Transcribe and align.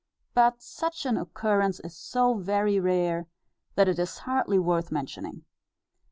But 0.33 0.63
such 0.63 1.05
an 1.05 1.15
occurrence 1.15 1.79
is 1.81 1.95
so 1.95 2.33
very 2.33 2.79
rare, 2.79 3.27
that 3.75 3.87
it 3.87 3.99
is 3.99 4.17
hardly 4.25 4.57
worth 4.57 4.91
mentioning. 4.91 5.45